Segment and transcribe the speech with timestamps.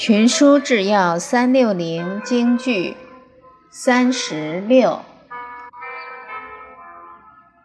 [0.00, 2.96] 群书治要三六零京剧
[3.68, 5.02] 三十六，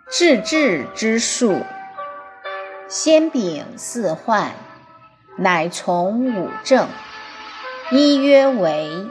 [0.09, 1.61] 治治之术，
[2.89, 4.51] 先禀四患，
[5.37, 6.89] 乃从五症：
[7.89, 9.07] 一曰为，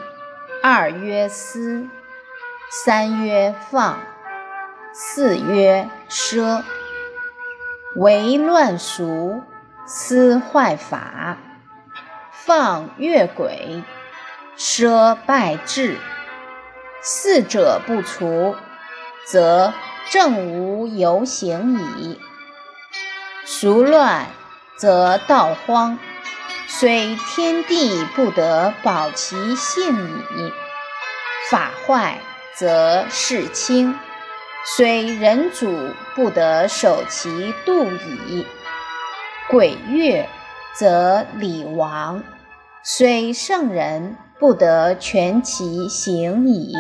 [0.63, 1.89] 二曰思，
[2.71, 4.01] 三曰放，
[4.93, 6.63] 四曰奢。
[7.97, 9.41] 为乱俗，
[9.87, 11.39] 思坏法。
[12.47, 13.83] 放越轨，
[14.59, 15.97] 奢败志，
[17.01, 18.55] 四者不除，
[19.27, 19.73] 则
[20.11, 22.21] 正无由行矣。
[23.47, 24.27] 俗乱，
[24.77, 25.99] 则道荒，
[26.69, 30.53] 虽天地不得保其性矣；
[31.51, 32.19] 法坏，
[32.55, 33.99] 则事轻，
[34.77, 38.47] 虽人主不得守其度矣。
[39.49, 40.29] 鬼越，
[40.75, 42.23] 则礼亡。
[42.87, 46.75] 虽圣人不得全其行矣，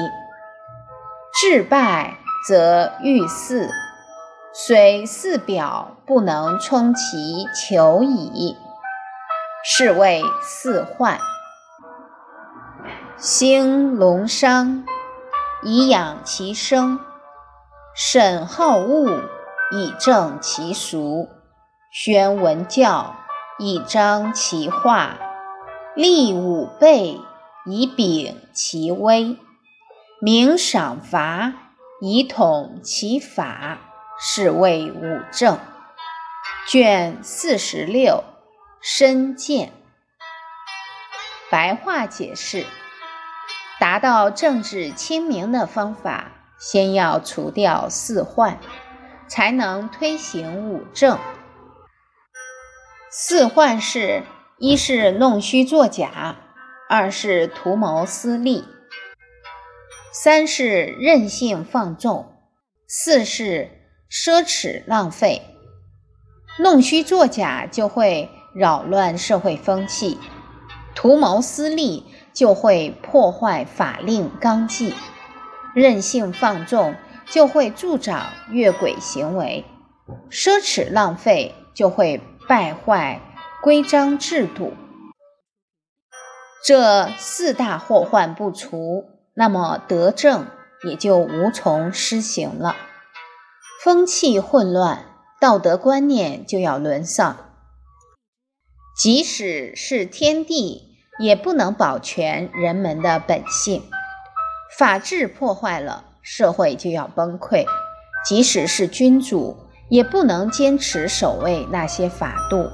[1.32, 3.70] 至败则欲祀；
[4.52, 8.54] 虽四表不能充其求矣，
[9.64, 11.18] 是谓四患。
[13.16, 14.84] 兴龙商，
[15.62, 16.98] 以养其生；
[17.94, 19.22] 审好恶，
[19.72, 21.30] 以正其俗；
[21.90, 23.14] 宣文教，
[23.58, 25.16] 以彰其化。
[25.94, 27.20] 立五备，
[27.66, 29.36] 以秉其威；
[30.20, 31.52] 明赏罚，
[32.00, 33.78] 以统其法，
[34.18, 35.56] 是谓五正。
[36.66, 38.24] 卷四十六，
[38.80, 39.72] 深见。
[41.48, 42.66] 白话解释：
[43.78, 48.58] 达到政治清明的方法，先要除掉四患，
[49.28, 51.16] 才能推行五正。
[53.10, 54.24] 四患是。
[54.60, 56.36] 一是弄虚作假，
[56.88, 58.64] 二是图谋私利，
[60.12, 62.36] 三是任性放纵，
[62.86, 63.68] 四是
[64.08, 65.42] 奢侈浪费。
[66.60, 70.20] 弄虚作假就会扰乱社会风气，
[70.94, 74.94] 图谋私利就会破坏法令纲纪，
[75.74, 76.94] 任性放纵
[77.28, 79.64] 就会助长越轨行为，
[80.30, 83.20] 奢侈浪费就会败坏。
[83.64, 84.74] 规章制度，
[86.62, 90.48] 这四大祸患不除，那么德政
[90.86, 92.76] 也就无从施行了。
[93.82, 95.06] 风气混乱，
[95.40, 97.38] 道德观念就要沦丧。
[98.94, 103.82] 即使是天地，也不能保全人们的本性。
[104.76, 107.64] 法治破坏了，社会就要崩溃。
[108.26, 109.56] 即使是君主，
[109.88, 112.70] 也不能坚持守卫那些法度。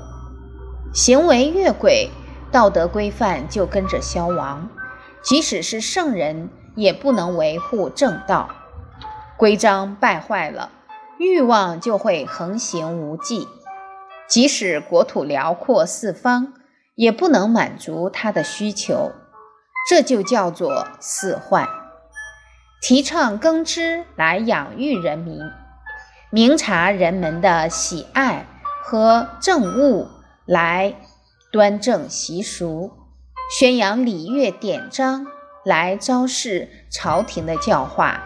[0.92, 2.10] 行为越轨，
[2.50, 4.68] 道德规范就跟着消亡。
[5.22, 8.48] 即使是圣人，也不能维护正道。
[9.36, 10.70] 规章败坏了，
[11.18, 13.46] 欲望就会横行无忌。
[14.26, 16.54] 即使国土辽阔四方，
[16.96, 19.12] 也不能满足他的需求。
[19.88, 21.68] 这就叫做四患。
[22.82, 25.38] 提倡耕织来养育人民，
[26.30, 28.46] 明察人们的喜爱
[28.82, 30.08] 和政务。
[30.50, 30.96] 来
[31.52, 32.90] 端正习俗，
[33.56, 35.24] 宣扬礼乐典章，
[35.64, 38.20] 来昭示朝廷的教化，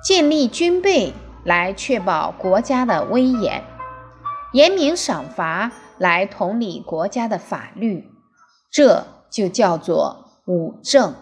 [0.00, 1.12] 建立军备
[1.44, 3.64] 来确保国家的威严，
[4.52, 8.08] 严明赏罚来统理国家的法律，
[8.70, 11.12] 这就叫做五政。